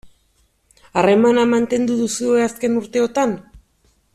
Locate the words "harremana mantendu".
1.01-1.99